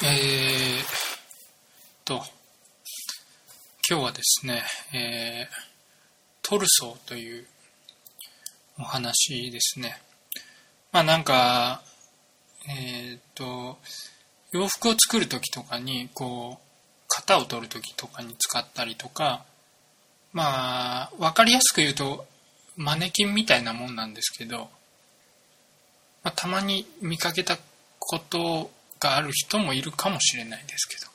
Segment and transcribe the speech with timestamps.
[0.00, 0.84] えー、
[2.04, 2.22] と、
[3.90, 4.62] 今日はですね、
[4.94, 7.44] えー、トルソーという
[8.78, 10.00] お話ですね。
[10.92, 11.82] まあなんか、
[12.70, 13.78] えー、と、
[14.52, 19.44] 洋服を作る時とかに、こう、型を取る時とかに使ったりとか、
[20.32, 22.24] まあ、わかりやすく言うと、
[22.76, 24.70] マネキンみたいなもんなんですけど、
[26.22, 27.58] まあ、たまに見かけた
[27.98, 28.70] こと
[29.00, 31.10] がある人もいるかもしれないですけど、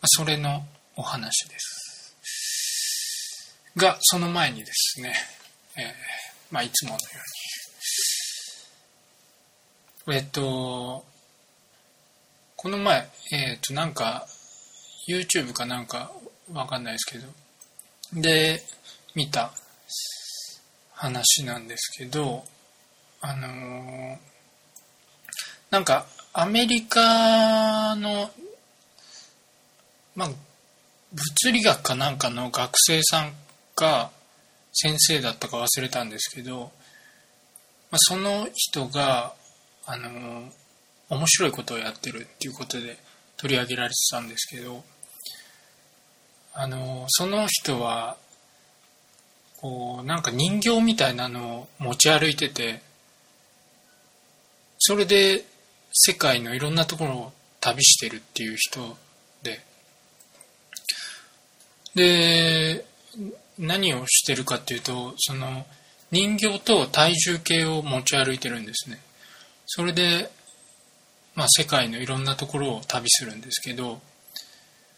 [0.00, 2.16] ま、それのお話です。
[3.76, 5.14] が、その前にですね、
[5.76, 5.84] えー、
[6.50, 7.00] まあ、いつものよ
[10.06, 11.04] うに、えっと、
[12.56, 14.26] この前、えっと、なんか、
[15.08, 16.12] YouTube かなんか
[16.52, 17.26] わかんないですけど、
[18.22, 18.62] で、
[19.14, 19.52] 見た
[20.92, 22.44] 話なんですけど、
[23.20, 24.16] あのー、
[25.70, 26.06] なんか
[26.36, 28.28] アメリカの、
[30.16, 30.30] まあ、
[31.12, 33.32] 物理学かなんかの学生さん
[33.76, 34.10] か
[34.72, 36.72] 先生だったか忘れたんですけど、
[37.92, 39.32] まあ、その人が、
[39.86, 40.50] あの、
[41.08, 42.98] 面白いことをやってるっていうことで
[43.36, 44.82] 取り上げられてたんですけど、
[46.52, 48.16] あの、その人は、
[49.58, 52.82] こう、なんか人形みたいなのを持ち歩いてて、
[54.78, 55.44] それで
[55.96, 58.96] 世界のいろんなところを旅してるっていう人
[59.42, 59.60] で。
[61.94, 62.84] で
[63.56, 65.64] 何をしてるかっていうとその
[66.10, 68.98] 人形と体重計を持ち歩いてるんですね。
[69.66, 70.30] それで、
[71.36, 74.00] まあ、世界のいろんなところを旅するんですけど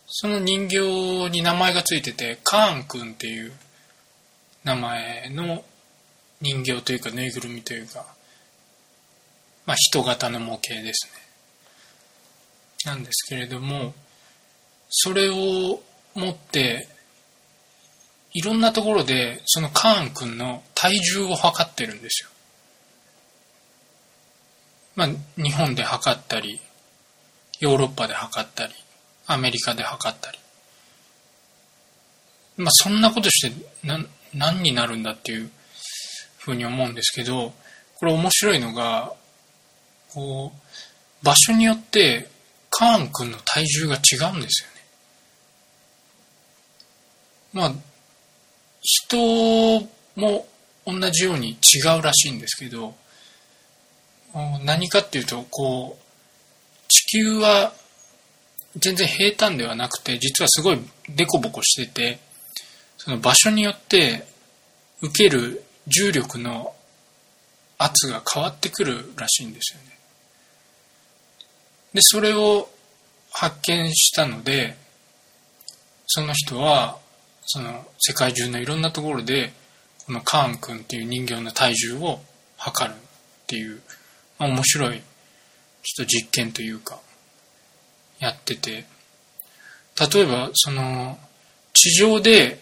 [0.07, 3.53] その人形に名前がついててカーン君っていう
[4.65, 5.63] 名前の
[6.41, 8.16] 人形というかぬいぐるみというか
[9.67, 11.27] まあ、人型の模型ですね。
[12.85, 13.95] なんですけれども、
[14.89, 15.83] それを
[16.15, 16.89] 持って、
[18.33, 22.31] いろんなところで、そのカーン君の体重を測ってるんですよ。
[24.95, 26.61] まあ、日本で測ったり、
[27.61, 28.73] ヨーロッパで測ったり、
[29.27, 30.39] アメリカで測ったり。
[32.57, 35.51] まあ、そんなことして何、何になるんだっていう
[36.39, 37.53] ふうに思うんですけど、
[37.97, 39.13] これ面白いのが、
[40.13, 42.29] こう、場所によって
[42.71, 44.77] カーン君の体重が違うんですよね。
[47.53, 47.73] まあ、
[48.83, 49.17] 人
[50.15, 50.47] も
[50.85, 52.95] 同じように違うらしいんですけど、
[54.65, 57.73] 何かっていうと、こう、地球は
[58.77, 60.79] 全然平坦ではなくて、実はすごい
[61.09, 62.19] デコボコしてて、
[62.99, 64.27] その場所によって
[65.01, 66.75] 受ける重力の
[67.79, 69.96] 圧が変わってくるらしいんですよね。
[71.95, 72.69] で、それを
[73.31, 74.77] 発見したので、
[76.07, 76.99] その人は、
[77.45, 79.53] その世界中のいろんなところで、
[80.07, 82.21] このカーン君っていう人形の体重を
[82.57, 82.99] 測るっ
[83.47, 83.81] ていう、
[84.39, 85.03] まあ、面白い
[85.83, 86.99] 人実験というか、
[88.19, 88.87] やってて、
[90.13, 91.19] 例えば、その、
[91.73, 92.59] 地上で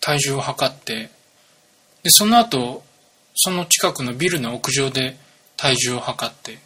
[0.00, 1.10] 体重を測って、
[2.02, 2.84] で、その後、
[3.34, 5.16] その近くのビルの屋上で
[5.56, 6.58] 体重を測って、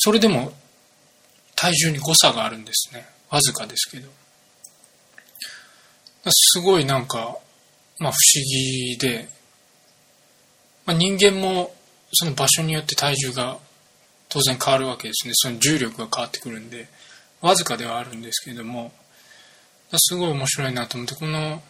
[0.00, 0.52] それでも
[1.56, 3.04] 体重に誤差があるんですね。
[3.30, 4.08] わずかですけど。
[6.30, 7.36] すごいなんか、
[7.98, 9.28] まあ、不思議で、
[10.86, 11.74] まあ、人間も
[12.12, 13.58] その場所によって体重が
[14.28, 15.32] 当然変わるわけですね。
[15.34, 16.88] その重力が変わってくるんで。
[17.40, 18.92] わずかではあるんですけれども。
[19.96, 21.62] すごい面白いなと思ってこの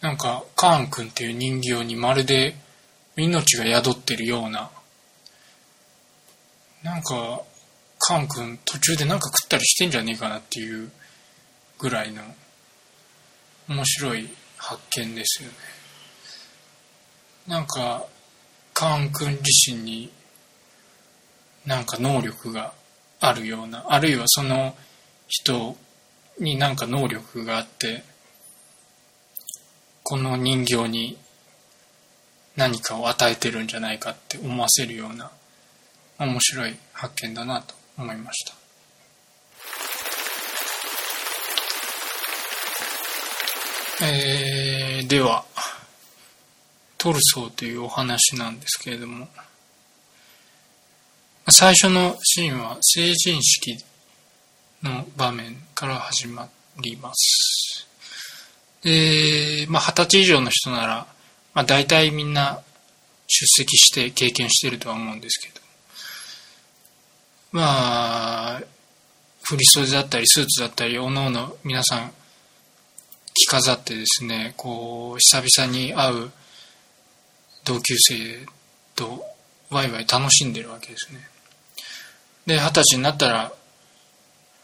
[0.00, 2.56] なんかカーン君っていう人形にまるで
[3.16, 4.70] 命が宿ってるような
[6.86, 7.42] なんか
[7.98, 10.88] カン君途中で何か食ったりしてんじゃねえかなっていう
[11.80, 12.22] ぐらいの
[13.68, 15.54] 面白い発見ですよね。
[17.48, 18.06] なんか
[18.72, 20.12] カン君自身に
[21.64, 22.72] なんか能力が
[23.18, 24.76] あるようなあるいはその
[25.26, 25.76] 人
[26.38, 28.04] になんか能力があって
[30.04, 31.18] この人形に
[32.54, 35.32] 何かを与えてるんじゃないかって思わせるような
[36.18, 38.54] 面白い発見だなと思いました。
[44.02, 45.44] えー、では、
[46.98, 49.28] トルソーというお話なんですけれども、
[51.48, 53.78] 最初のシーンは成人式
[54.82, 56.48] の場面から始ま
[56.80, 57.86] ります。
[58.82, 61.06] で、まあ、二十歳以上の人なら、
[61.54, 62.60] まあ、大体みんな
[63.28, 65.65] 出席して経験してるとは思うんですけど、
[67.52, 68.62] まあ
[69.42, 72.12] 振り袖だったりスーツだったりおのおの皆さん
[73.34, 76.30] 着飾ってですねこう久々に会う
[77.64, 78.46] 同級生
[78.94, 79.24] と
[79.70, 81.20] ワイワイ楽しんでるわけですね。
[82.46, 83.52] で二十歳になったら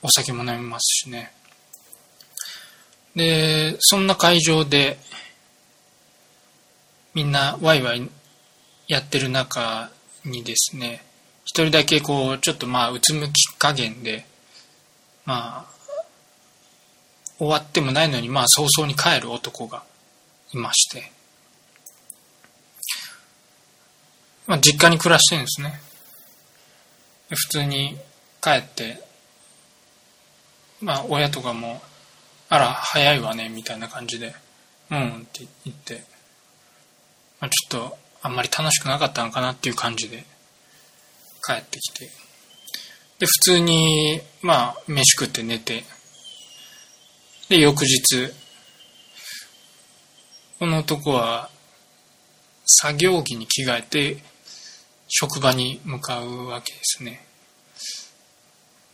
[0.02, 1.32] お酒も飲みますしね。
[3.14, 4.98] でそんな会場で
[7.14, 8.08] みんなワイワイ
[8.88, 9.90] やってる中
[10.24, 11.04] にですね
[11.52, 14.24] 一人だけこうちょっとまあうつむき加減で
[15.26, 15.72] まあ
[17.38, 19.82] 終わってもないのにまあ早々に帰る男が
[20.54, 21.12] いまして
[24.46, 25.80] まあ、実家に暮らしてるんですね。
[27.30, 27.96] 普通に
[28.42, 29.02] 帰って、
[30.80, 31.80] まあ、親とかも、
[32.48, 34.34] あら、早いわね、みたいな感じで、
[34.90, 36.02] うんって言って、
[37.40, 40.24] まあ、ちょっと、あんまり楽しくなかったのかなっていう感じで、
[41.44, 42.10] 帰ってきて、
[43.18, 45.84] で、普通に、まあ、飯食って寝て、
[47.48, 48.32] で、翌日、
[50.58, 51.50] この男は、
[52.64, 54.16] 作業着に着替えて、
[55.08, 57.26] 職場に向かうわけですね。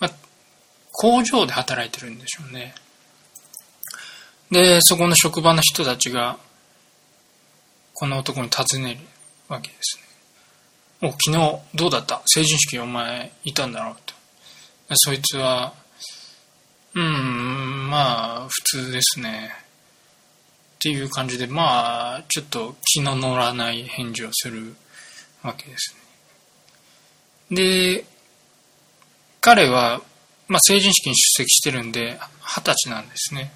[0.01, 0.11] まあ、
[0.93, 2.75] 工場で働いてるんでしょうね。
[4.51, 6.39] で、そこの職場の人たちが、
[7.95, 9.01] この男に尋ねる
[9.49, 10.08] わけですね。
[11.01, 12.23] お、昨日どうだった？
[12.27, 14.15] 成人式お前いたんだろうと。
[14.95, 15.75] そいつは、
[16.95, 19.53] うん、まあ、普通ですね。
[20.77, 24.75] っていう感じで、まあ、ちょっと気の乗らない返事をする
[25.43, 25.95] わけです
[27.51, 27.57] ね。
[27.97, 28.05] で、
[29.41, 30.01] 彼は、
[30.49, 33.53] まあ、成人式に出席してるんで、二十歳なんですね。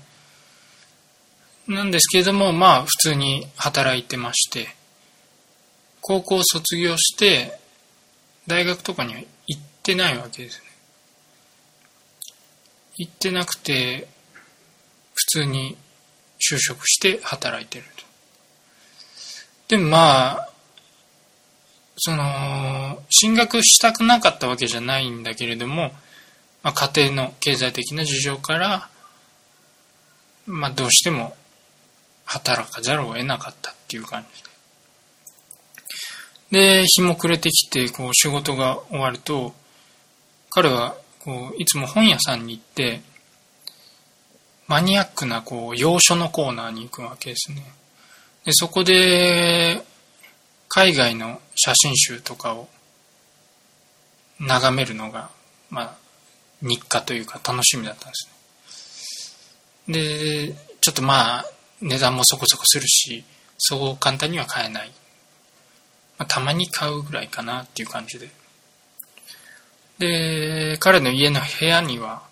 [1.66, 4.74] なんですけれども、まあ、普通に働いてまして、
[6.02, 7.58] 高校卒業して、
[8.48, 10.64] 大学とかには行ってないわけですね。
[12.98, 14.08] 行ってなくて、
[15.14, 15.76] 普通に
[16.40, 19.76] 就職して働いてると。
[19.76, 20.50] で、まあ、
[21.96, 25.92] その、進学したくなかったわけじゃないんだけれども、
[26.64, 28.88] まあ、家庭の経済的な事情から、
[30.46, 31.36] まあ、どうしても
[32.24, 34.51] 働かざるを得なかったっていう感じで。
[36.52, 39.54] で、日も暮れてきて、こう、仕事が終わると、
[40.50, 43.00] 彼は、こう、いつも本屋さんに行って、
[44.68, 47.72] マニアックな、こう、洋書のコーナーに行くわけですね。
[48.44, 49.82] で、そこで、
[50.68, 52.68] 海外の写真集とかを
[54.38, 55.30] 眺めるのが、
[55.70, 55.96] まあ、
[56.60, 58.28] 日課というか楽しみだったんです
[59.88, 59.94] ね。
[60.48, 61.46] で、ちょっとまあ、
[61.80, 63.24] 値段もそこそこするし、
[63.58, 64.92] そう簡単には買えない。
[66.18, 68.28] まあ、たまに買うぐらいかなっていう感じで。
[69.98, 72.22] で、彼の家の部屋には、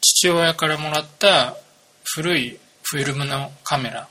[0.00, 1.56] 父親からもらった
[2.04, 4.08] 古いフィルムのカメラ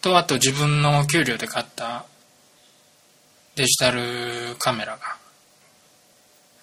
[0.00, 2.04] と、あと自分の給料で買った
[3.56, 5.16] デジタルカメラが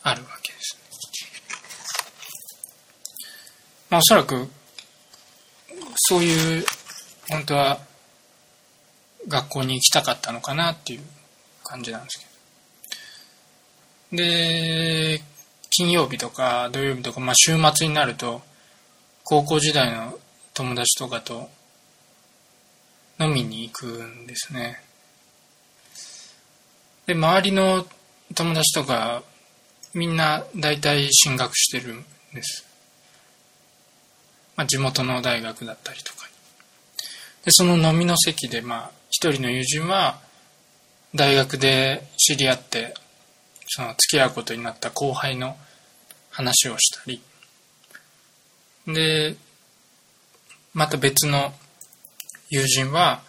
[0.04, 0.78] あるわけです。
[3.90, 4.48] まあ、おそらく
[5.96, 6.66] そういう
[7.30, 7.80] 本当は
[9.28, 11.02] 学校に行きたかったのかなっていう
[11.66, 12.20] 感じなんです
[14.12, 14.24] けど。
[14.24, 15.22] で、
[15.72, 18.42] 金曜日とか土曜日とか、まあ、週末になると
[19.24, 20.18] 高校時代の
[20.54, 21.50] 友達とかと
[23.20, 24.82] 飲みに行くんですね。
[27.08, 27.86] で、周りの
[28.34, 29.24] 友達とか、
[29.94, 32.66] みんな大体進学してるんです。
[34.56, 36.26] まあ、地元の大学だったりとか
[37.46, 40.20] で、その飲みの席で、まあ、一人の友人は、
[41.16, 42.94] 大学で知り合って、
[43.68, 45.58] その付き合うことになった後輩の
[46.30, 47.22] 話をしたり、
[48.88, 49.38] で、
[50.74, 51.54] また別の
[52.50, 53.22] 友人は、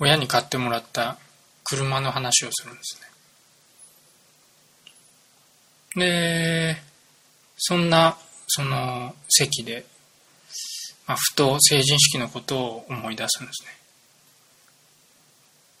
[0.00, 1.16] 親に買ってもらった
[1.64, 3.00] 車の話をするんです
[5.96, 6.04] ね。
[6.04, 6.76] で、
[7.56, 8.18] そんな、
[8.48, 9.84] その席で、
[11.06, 13.70] まあ、ふと成人式のことを思い出すんですね。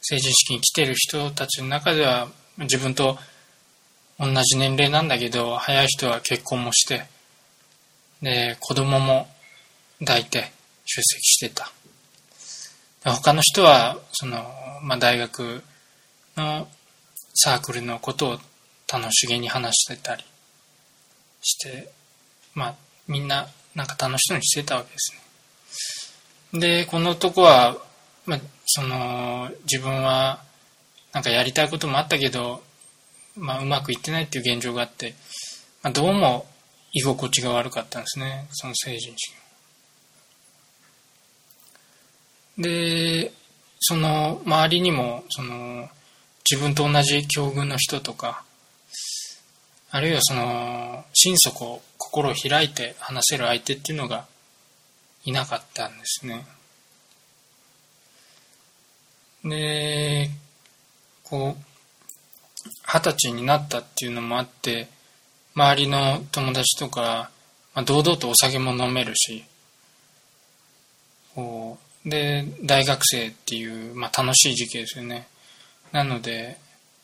[0.00, 2.28] 成人式に来てる人たちの中では、
[2.58, 3.18] 自分と
[4.18, 7.04] 同じ年齢なんだけど、早い人は結婚もして、
[8.22, 9.28] で、子供も
[10.00, 10.52] 抱いて
[10.84, 11.70] 出席してた。
[13.04, 14.44] 他の人は、その、
[14.82, 15.62] まあ、大学
[16.36, 16.68] の
[17.34, 18.38] サークルのことを
[18.92, 20.24] 楽しげに話してたり
[21.42, 21.90] して
[22.54, 22.74] まあ
[23.06, 27.76] みんななんか楽しそうにしてたわけですねでこの男は、
[28.28, 30.42] まあ、その自分は
[31.12, 32.62] なんかやりたいこともあったけど、
[33.36, 35.14] まあ、うまくいってないっていう現状があって
[35.82, 36.44] まあ、どうも
[36.92, 38.48] 居心地が悪かったんですね。
[38.50, 39.32] その成人式
[42.58, 43.32] で
[43.78, 45.88] その周りにもその
[46.50, 48.42] 自分と同じ境遇の人とか
[49.90, 54.26] あるいはその心底心を開いて話せる相手っていうのが
[55.24, 56.44] いなかったんですね。
[59.44, 60.30] で
[61.24, 61.68] こう
[62.86, 64.88] 二十歳になったっていうのもあって
[65.54, 67.30] 周りの友達とか、
[67.74, 69.44] まあ、堂々とお酒も飲めるし
[71.34, 75.26] こうで大学生っていう、まあ、楽しい時期ですよね。
[75.92, 76.58] なので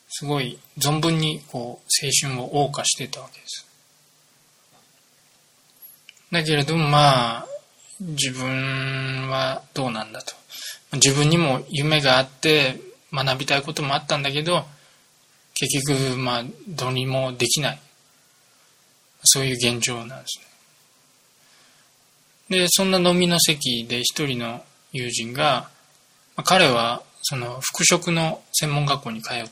[0.09, 3.67] すごい存分にこう青春を謳歌してたわけです。
[6.31, 7.47] だけれどもまあ
[7.99, 10.33] 自分はどうなんだと。
[10.93, 12.79] 自分にも夢があって
[13.13, 14.65] 学びたいこともあったんだけど
[15.53, 17.79] 結局まあどうにもできない。
[19.23, 20.39] そういう現状なんです
[22.49, 22.59] ね。
[22.59, 25.69] でそんな飲みの席で一人の友人が、
[26.35, 29.49] まあ、彼はその服飾の専門学校に通っ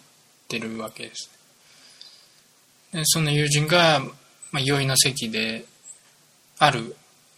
[0.48, 1.32] てるわけです。
[2.92, 4.02] でその友人が、
[4.52, 5.66] まあ、酔いの席で
[6.60, 6.96] ある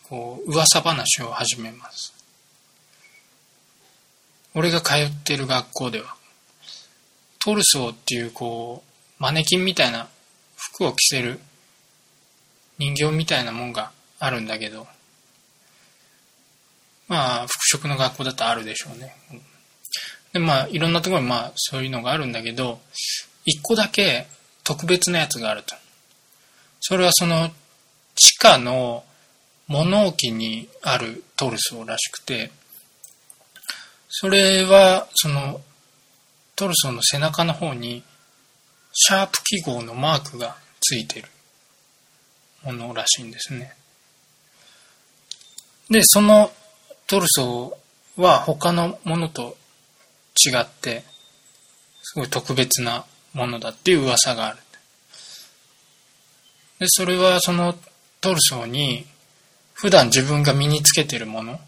[0.09, 2.13] こう噂話を始めます。
[4.53, 6.15] 俺が通ってる学校では
[7.39, 10.07] トルソーっていうこうマネキンみたいな
[10.55, 11.39] 服を着せる
[12.77, 14.87] 人形みたいなもんがあるんだけど
[17.07, 19.15] まあ服飾の学校だとあるでしょうね。
[20.33, 22.79] でまあいろんなところにまあそういうのがあるんだけど
[23.45, 24.27] 一個だけ
[24.63, 25.75] 特別なやつがあると。
[26.79, 27.49] それはその
[28.15, 29.03] 地下の
[29.67, 32.51] 物置にあるトルソーらしくて
[34.09, 35.61] それはその
[36.55, 38.03] トルソーの背中の方に
[38.93, 41.27] シャープ記号のマークがついてる
[42.63, 43.75] ものらしいんですね。
[45.89, 46.51] でその
[47.07, 49.57] トルソーは他のものと
[50.47, 51.03] 違って
[52.01, 54.57] すごい特別なものだっていう噂がある。
[56.79, 57.75] でそれはその
[58.21, 59.05] トルソーに
[59.75, 61.59] 普段自分が身につけてるもの？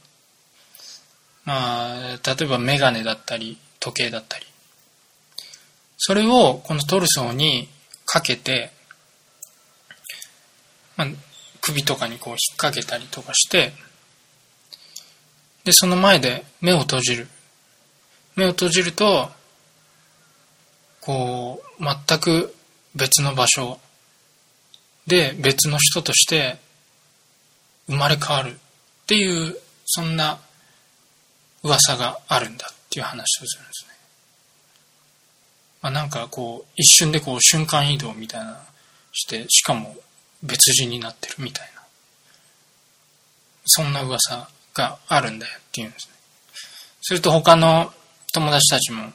[1.45, 4.45] まあ、例えばメガネだったり、時計だったり。
[5.97, 7.69] それをこのトルソーに
[8.05, 8.71] かけて、
[10.95, 11.07] まあ、
[11.61, 13.73] 首とかにこう引っ掛けたりとかして、
[15.63, 17.27] で、その前で目を閉じる。
[18.35, 19.29] 目を閉じると、
[21.01, 22.55] こう、全く
[22.95, 23.79] 別の場所
[25.07, 26.57] で別の人として
[27.87, 28.55] 生まれ変わるっ
[29.05, 30.39] ていう、そんな
[31.63, 33.91] 噂があるんだっていう話をするんですね。
[35.81, 38.61] まあ、なんかこう、一瞬でこう瞬間移動みたいな
[39.13, 39.95] して、しかも
[40.43, 41.81] 別人になってるみたいな。
[43.65, 46.13] そんな噂があるんだよっていうんですね。
[47.01, 47.93] すると他の
[48.33, 49.11] 友達たちも、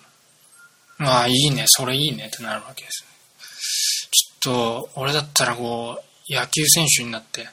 [0.99, 3.07] まあいいね、それいいねってなるわけです。
[4.11, 7.49] ちょっと、俺だったらこう、野球選手になって、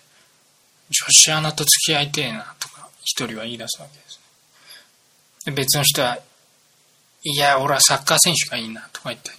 [0.90, 4.20] 女子アナと付き合いてえなとか、一人は言い出すわけです。
[5.52, 6.18] 別の人は、
[7.24, 9.32] いや、俺はサッカー選手がいいなとか言って、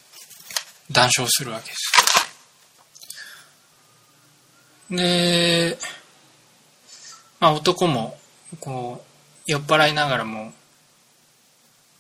[0.91, 2.11] 談笑するわけです。
[4.91, 5.79] で、
[7.39, 8.19] まあ男も、
[8.61, 9.11] こう、
[9.47, 10.53] 酔っ払いながらも、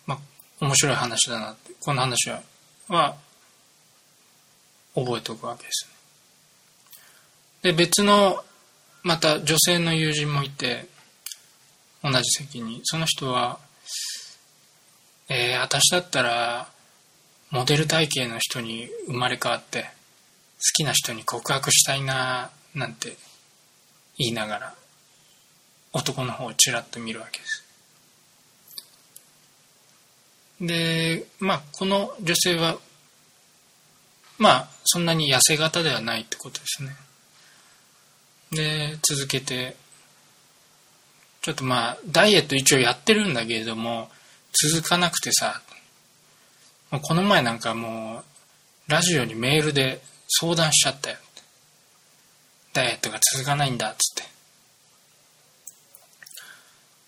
[0.06, 0.18] まあ、
[0.60, 2.42] 面白い話だなって、この話は、
[2.88, 3.16] は、
[4.94, 5.88] 覚えておくわけです。
[7.62, 8.44] で、別の、
[9.02, 10.86] また女性の友人もいて、
[12.02, 13.58] 同じ席に、その人は、
[15.32, 16.68] えー、私だったら
[17.50, 19.88] モデル体型の人に生まれ変わって好
[20.74, 23.16] きな人に告白したいななんて
[24.18, 24.74] 言いながら
[25.92, 27.64] 男の方をちらっと見るわけです。
[30.60, 32.76] でまあこの女性は
[34.38, 36.90] まあそんなに痩せ型ではないってことですね。
[38.50, 39.76] で続けて
[41.42, 44.10] ちょっとまあダイエット一応やってるんだけれども
[44.52, 45.62] 続かなくてさ、
[46.98, 48.24] この前なんかも
[48.88, 51.16] う、ラジオにメールで相談しちゃったよ。
[52.72, 54.30] ダイエットが続かないんだ、っつって。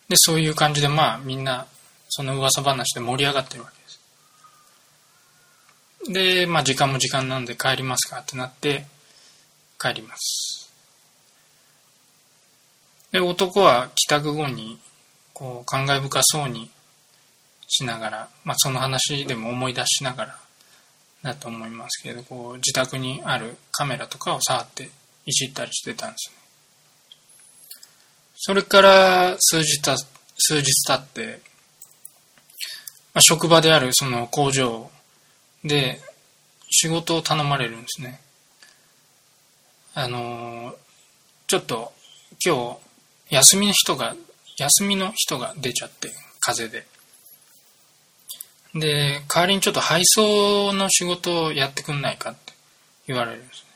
[0.08, 1.66] で、そういう感じでまあみんな、
[2.08, 3.72] その噂話で盛り上がってるわ
[6.04, 6.12] けです。
[6.12, 8.86] で、まあ時間も時間なんで帰りますかってなって、
[9.80, 10.61] 帰ります。
[13.12, 14.78] で、男は帰宅後に、
[15.32, 16.70] こう、感慨深そうに
[17.68, 20.38] しながら、まあ、その話でも思い出しながら
[21.22, 24.90] だと思いますけどこう自宅にあるカメラとかを触って
[25.24, 26.36] いじったりしてたんですね。
[28.36, 31.40] それから数日た数日経って、
[33.14, 34.90] まあ、職場であるその工場
[35.64, 36.00] で
[36.70, 38.20] 仕事を頼まれるんですね。
[39.94, 40.74] あの
[41.46, 41.92] ちょっと
[42.44, 42.78] 今日
[43.32, 44.14] 休みの人が
[44.58, 46.86] 休みの人が出ちゃって風邪で
[48.74, 52.52] で、代わりにちょっと配送の仕事をやってくんないかって
[53.06, 53.66] 言われるんですね。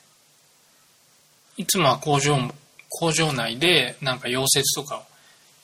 [1.58, 2.36] いつもは工場、
[2.88, 5.02] 工場内でなんか溶接とかを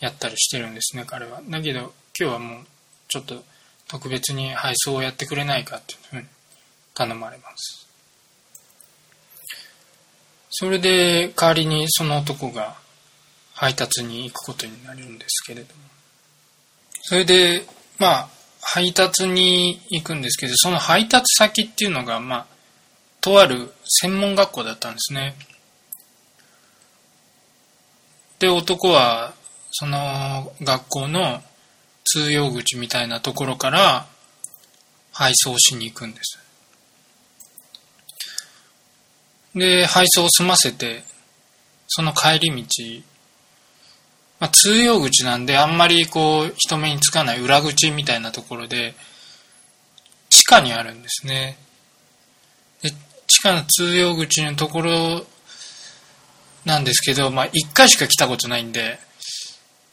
[0.00, 1.40] やったりしてるんですね、彼は。
[1.48, 2.64] だけど今日はもう
[3.08, 3.42] ちょっと
[3.88, 6.26] 特別に配送をやってくれないかっていうふうに
[6.94, 7.88] 頼まれます。
[10.50, 12.76] それで代わりにその男が
[13.62, 15.82] 配達に行くことになるんですけれども。
[17.02, 17.64] それで、
[17.96, 18.28] まあ、
[18.60, 22.46] 配達に行くんですけど、その配達先っていうのが、まあ、
[23.20, 25.36] とある専門学校だったんですね。
[28.40, 29.32] で、男は、
[29.70, 31.40] その学校の
[32.02, 34.06] 通用口みたいなところから
[35.12, 36.40] 配送しに行くんです。
[39.54, 41.04] で、配送を済ませて、
[41.86, 43.11] その帰り道、
[44.42, 48.92] まあ、通用口なんであんまりこう人目につかない裏口みたいなところで
[50.30, 51.56] 地下にあるんですね。
[52.82, 52.90] で
[53.28, 55.24] 地下の通用口のところ
[56.64, 58.98] なんですけど、まあ、1回しか来たことないんで、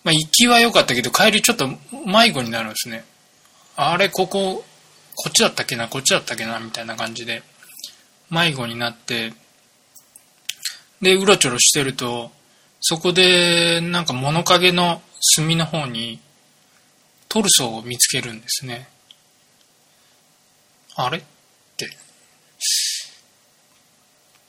[0.03, 1.68] まあ、行きは良かったけど帰りちょっと
[2.08, 3.06] 迷子になるんですね。
[3.75, 4.65] あれここ
[5.13, 7.44] こっちだったっけなこっちだったっけなみたいな感じで
[8.32, 9.32] 迷子になって
[11.03, 12.32] でうろちょろしてると
[12.81, 16.19] そこでなんか物陰の隅の方に
[17.27, 18.88] トルソーを見つけるんですね。
[20.96, 21.18] あれ？
[21.20, 21.22] っ
[21.77, 21.89] て。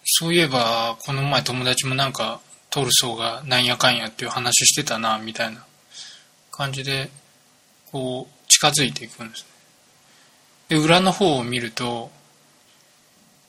[0.04, 2.40] そういえば、この前友達もなんか
[2.70, 5.64] トルソーがなんやかんやっていう話してたな、みたいな
[6.50, 7.10] 感じで、
[7.92, 9.48] こう、近づいていくんですね。
[10.68, 12.10] で、裏の方を見ると、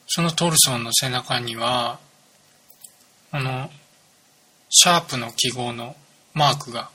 [0.08, 2.00] そのトルソーの背中には、
[3.32, 3.72] あの、
[4.72, 5.96] シャープの記号の
[6.34, 6.90] マークが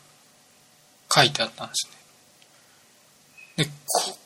[1.15, 1.89] 書いてあったんです
[3.57, 3.65] ね。
[3.65, 4.19] で、こ、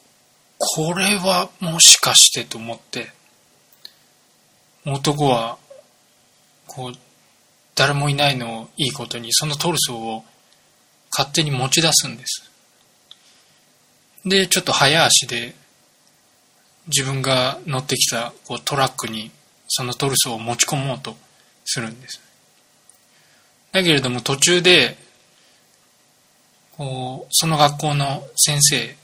[0.58, 3.10] これはもしかしてと思って、
[4.86, 5.58] 男は、
[6.68, 6.92] こう、
[7.74, 10.24] 誰もいないのをいいことに、そのトルソーを
[11.10, 12.50] 勝手に持ち出すんです。
[14.24, 15.54] で、ちょっと早足で、
[16.86, 19.30] 自分が乗ってきたこうトラックに
[19.68, 21.14] そのトルソーを持ち込もうと
[21.64, 22.29] するんです。
[23.72, 24.96] だけれども途中で、
[26.76, 28.96] こう、その学校の先生、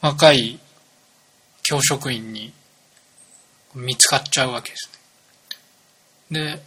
[0.00, 0.60] 若い
[1.62, 2.52] 教職員に
[3.74, 4.90] 見つかっちゃうわけです
[6.30, 6.58] ね。
[6.58, 6.62] で、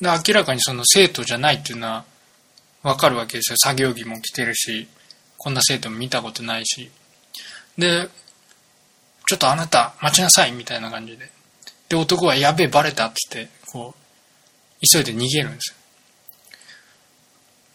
[0.00, 2.04] で明らかにその生徒じゃないっていうのは
[2.82, 3.56] わかるわけですよ。
[3.58, 4.88] 作業着も着てるし、
[5.38, 6.90] こんな生徒も見たことないし。
[7.78, 8.08] で、
[9.26, 11.30] ちょっとあなた待ちなさいみたいな感じで。
[11.88, 14.01] で、男はやべえバレたって言って、こう、
[14.90, 15.76] 急いで逃げるんです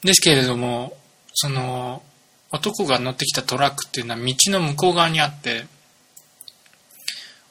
[0.03, 0.97] ですけれども
[1.33, 2.03] その
[2.51, 5.65] 男が乗ってきたトラックっていうのは道の向こう側にあって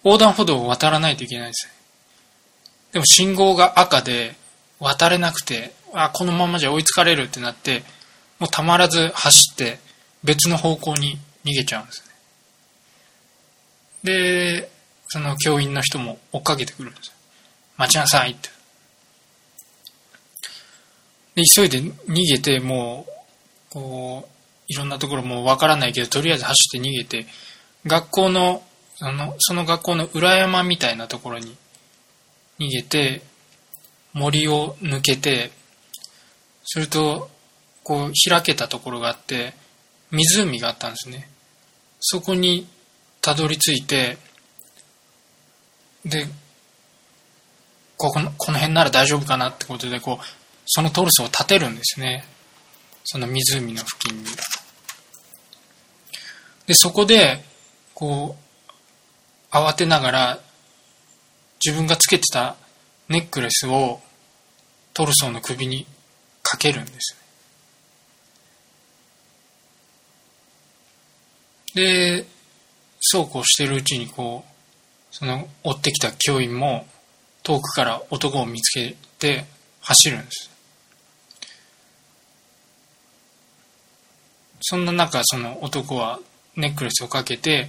[0.04, 1.68] 横断歩道を渡らないといけないんです
[2.92, 4.34] でも信号が赤で
[4.80, 7.82] 渡れなくてあこのままじゃ追いつかれるってなって
[8.38, 9.78] もうたまらず走って
[10.22, 12.04] 別の方向に逃げちゃうんです
[14.04, 14.62] ね。
[14.62, 14.70] で
[15.08, 17.14] その教員の人も追っかけてくるんです
[17.76, 18.55] 待ちなさいって。
[21.36, 23.06] で、急いで逃げて、も
[23.70, 24.36] う、こう、
[24.68, 27.26] いろんなところもうわからないけど、とりあえず走って逃げて、
[27.86, 28.62] 学校の、
[29.00, 31.54] あの、その学校の裏山みたいなところに
[32.58, 33.22] 逃げて、
[34.12, 35.52] 森を抜けて、
[36.64, 37.30] すると、
[37.84, 39.54] こう、開けたところがあって、
[40.10, 41.28] 湖があったんですね。
[42.00, 42.66] そこに
[43.20, 44.16] たどり着いて、
[46.04, 46.26] で、
[47.98, 52.24] ここの、この辺なら大丈夫かなってことで、こう、そのトルソを立てるんですね。
[53.04, 54.24] その湖の付近に。
[56.66, 57.40] で、そこで、
[57.94, 58.36] こ
[59.52, 60.40] う、慌てながら、
[61.64, 62.56] 自分がつけてた
[63.08, 64.00] ネックレスを
[64.92, 65.86] トルソーの首に
[66.42, 67.16] かけるんです
[71.74, 72.24] で、
[73.00, 76.86] そうこうしてるうちにこう、その追ってきた教員も
[77.42, 79.44] 遠くから男を見つけて
[79.80, 80.55] 走るんです。
[84.68, 86.18] そんな中、その男は
[86.56, 87.68] ネックレスをかけて、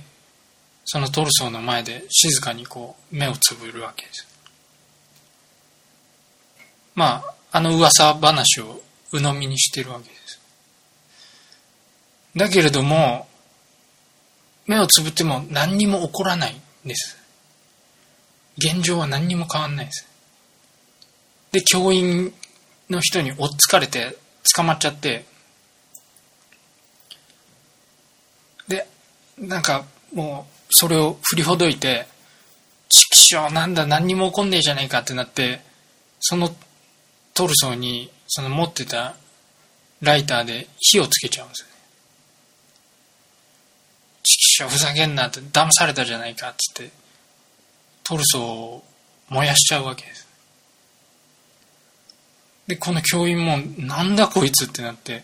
[0.83, 4.27] そのトルソーの前で静かにこう目をつぶるわけです。
[6.95, 8.81] まああの噂話を
[9.11, 10.41] 鵜呑みにしてるわけです。
[12.35, 13.27] だけれども
[14.65, 17.15] 目をつぶっても何にも起こらないんです。
[18.57, 20.07] 現状は何にも変わんないです。
[21.51, 22.33] で教員
[22.89, 24.17] の人に追っつかれて
[24.55, 25.25] 捕まっちゃって
[28.67, 28.87] で
[29.37, 32.07] なんかもうそれを振りほどいて
[32.89, 35.61] 「ちくしょうなんだ何にも起こんねえじゃねえか」ってなって
[36.19, 36.55] その
[37.33, 39.15] トルソーにその持ってた
[40.01, 41.73] ライターで火をつけちゃうんですよね。
[44.23, 46.91] ちくしょうふざけんなって騙されたじゃないかっつって
[48.03, 48.83] トルソーを
[49.29, 50.27] 燃やしちゃうわけです。
[52.67, 55.23] で、この教員もなんだこいつってなって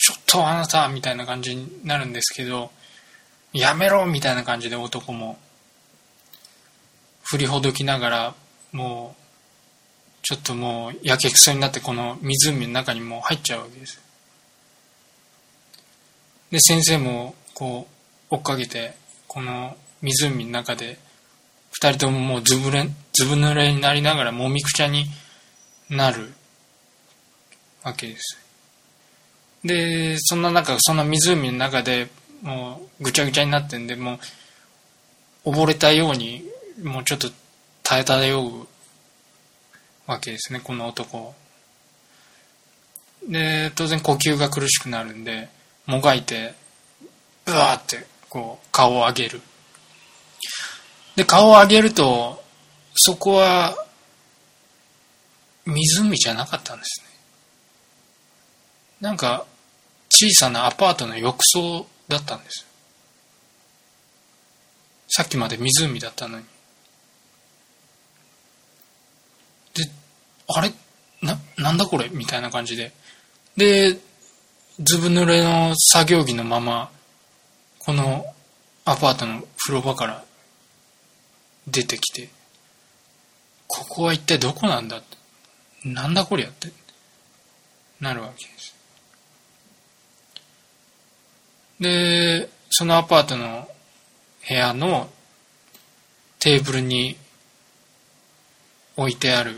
[0.00, 2.70] ちょっとあなたみたいな感じになるんですけど
[3.52, 5.38] やめろみたいな感じで男も
[7.22, 8.34] 振りほどきながら
[8.72, 9.20] もう
[10.22, 14.00] ちょっともうやけくそになってこの湖の中にもう入っちゃうわけです。
[16.50, 17.86] で先生もこ
[18.30, 18.94] う追っかけて
[19.28, 20.98] この湖の中で
[21.78, 25.04] 2人とももうずぶれずぶ濡れになりながらもみくちゃに
[25.90, 26.32] なる
[27.82, 28.49] わけです。
[29.64, 32.08] でそんな中その湖の中で
[32.42, 34.18] もうぐちゃぐちゃになってんでも
[35.44, 36.44] う溺れたように
[36.82, 37.28] もうちょっと
[37.82, 38.66] 耐え漂う
[40.06, 41.34] わけですねこの男。
[43.28, 45.48] で当然呼吸が苦しくなるんで
[45.86, 46.54] もがいて
[47.44, 49.42] ブワーってこう顔を上げる。
[51.16, 52.42] で顔を上げると
[52.94, 53.74] そこは
[55.66, 57.09] 湖じゃなかったんですね。
[59.00, 59.46] なんか
[60.08, 62.66] 小さなアパートの浴槽だったんです。
[65.08, 66.44] さっきまで湖だったのに。
[69.74, 69.84] で
[70.48, 70.72] あれ？
[71.22, 72.08] ななんだこれ？
[72.10, 72.92] みたいな感じで。
[73.56, 73.98] で
[74.82, 76.90] ずぶ濡れの作業着のまま
[77.78, 78.24] この
[78.84, 80.24] アパートの風呂場から
[81.66, 82.30] 出てきて
[83.66, 85.02] ここは一体どこなんだ
[85.84, 86.68] なんだこりゃって
[88.00, 88.59] なるわけです。
[91.80, 93.68] で、そのアパートの
[94.46, 95.10] 部屋の
[96.38, 97.16] テーブルに
[98.96, 99.54] 置いてある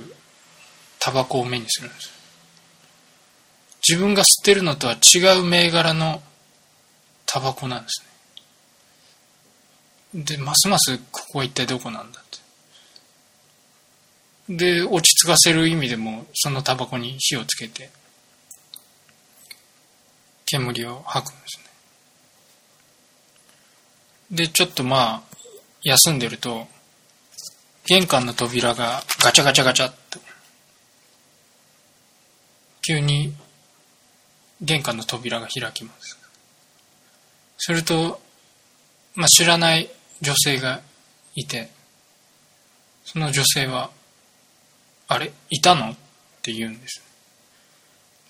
[1.00, 2.12] タバコを目にするんです。
[3.88, 6.22] 自分が吸ってるのとは違う銘柄の
[7.26, 8.04] タバコなんです
[10.14, 10.24] ね。
[10.24, 12.24] で、ますますここは一体どこなんだっ
[14.48, 14.54] て。
[14.56, 17.90] で、落ち着かせる意味でもそのタバコに火をつけて
[20.46, 21.71] 煙を吐くんですね。
[24.32, 25.22] で、ちょっとまあ、
[25.82, 26.66] 休んでると、
[27.84, 30.18] 玄関の扉がガチャガチャガチャっと、
[32.80, 33.34] 急に
[34.62, 36.18] 玄関の扉が開きます。
[37.58, 38.22] すると、
[39.14, 39.90] まあ、知らない
[40.22, 40.80] 女性が
[41.34, 41.68] いて、
[43.04, 43.90] その女性は、
[45.08, 45.96] あれいたのっ
[46.40, 47.02] て言うんです。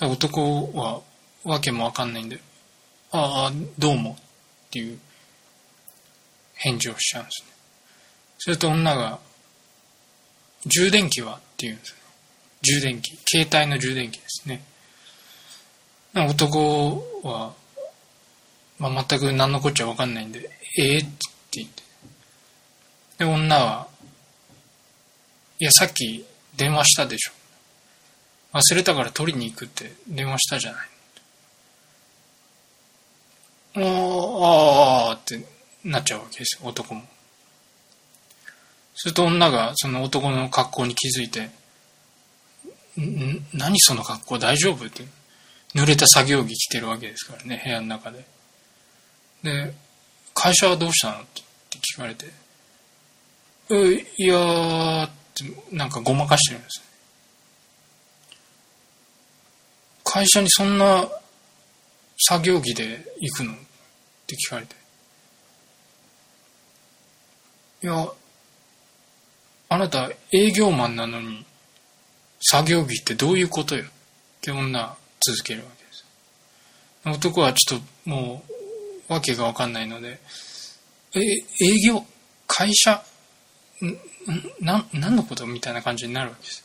[0.01, 1.01] 男は
[1.45, 2.41] わけもわかんないんで、
[3.13, 4.17] ああ、どうも
[4.67, 4.99] っていう
[6.63, 7.49] 返事をしちゃうんですね。
[8.39, 9.19] すると女が、
[10.67, 11.35] 充電器は？
[11.35, 11.97] って言うんですよ。
[12.63, 13.19] 充電器。
[13.27, 14.63] 携帯の充電器ですね。
[16.15, 17.53] 男は、
[18.79, 21.09] まあ、全く何のこっちゃわかんないんで、ええー、って
[21.53, 21.83] 言って。
[23.19, 23.89] で、女は、
[25.59, 26.25] いや、さっき
[26.57, 27.33] 電話したでしょ。
[28.53, 30.89] 忘れたから取りに行くって電話したじゃない。
[33.77, 35.45] ああ、ああ、って
[35.85, 37.03] なっちゃうわけですよ男も。
[38.95, 41.51] すると女がその男の格好に気づいて
[43.01, 44.39] 「ん何その格好？
[44.39, 45.05] 大丈夫?」って。
[45.75, 48.27] 濡れた作業着着てるわけですからね部屋の中で。
[49.43, 49.75] で
[50.35, 51.41] 「会社はどうしたの?」って
[51.79, 52.27] 聞かれて
[53.73, 56.83] 「えいやー」ってなんかごまかしてるんです
[60.05, 61.09] 会社にそんな
[62.19, 63.55] 作業着で行くの？
[63.55, 63.57] っ
[64.27, 64.82] て聞かれて。
[67.83, 68.09] いや、
[69.69, 71.45] あなた営業マンなのに
[72.41, 73.85] 作業着ってどういうことよ？
[73.85, 73.87] っ
[74.41, 76.05] て女続けるわけです。
[77.05, 78.43] 男はちょっとも
[79.09, 80.21] う訳がわかんないので、
[81.15, 82.05] え、営業
[82.47, 83.03] 会社
[84.61, 85.47] な、何のこと？
[85.47, 86.65] みたいな感じになるわけです。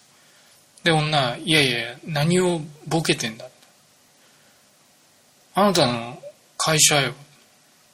[0.83, 3.45] で、女は、いやいや、何をボケてんだ？
[5.55, 6.21] あなたの
[6.57, 7.13] 会社よ。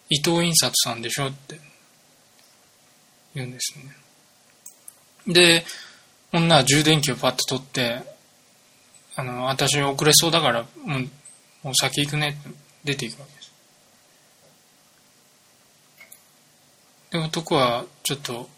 [0.10, 1.28] 伊藤印刷さんでしょ？
[1.28, 1.58] って
[3.36, 3.78] 言うんです
[5.26, 5.34] ね。
[5.34, 5.66] で
[6.32, 8.02] 女は充電器をパッと取って
[9.16, 11.10] あの私遅れそうだからもう
[11.64, 12.50] もう先行くねって
[12.84, 13.54] 出ていくわけです。
[17.12, 18.50] で男はちょっと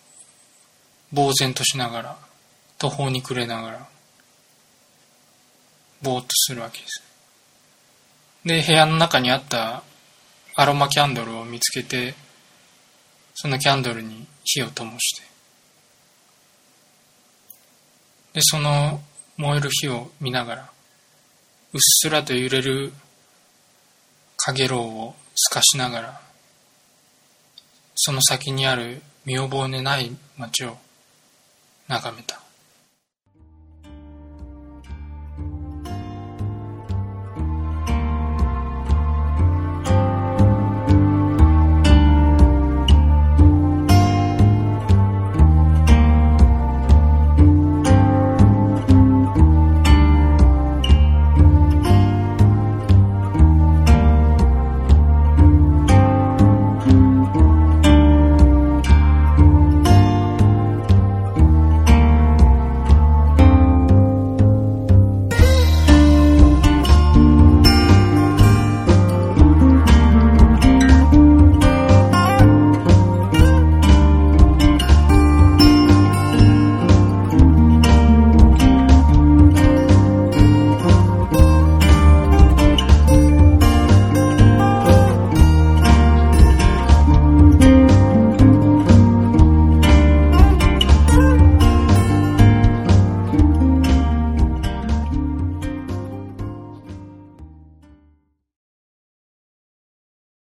[1.13, 2.17] 呆然としながら
[2.77, 3.87] 途方に暮れながら
[6.01, 7.03] ぼーっとするわけです。
[8.45, 9.83] で部屋の中にあった
[10.55, 12.15] アロマキャンドルを見つけて
[13.33, 15.23] そのキャンドルに火を灯して。
[18.33, 19.01] でその
[19.37, 20.69] 燃える火を見ながら
[21.73, 22.93] うっすらと揺れる
[24.37, 26.21] かげろうを透かしながら
[27.95, 30.77] その先にある見覚えのない街を
[31.87, 32.44] 眺めた。